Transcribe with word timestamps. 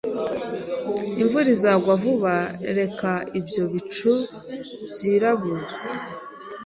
Imvura 1.21 1.47
izagwa 1.55 1.93
vuba. 2.01 2.33
Reba 2.77 3.13
ibyo 3.39 3.63
bicu 3.73 4.13
byirabura. 4.87 5.65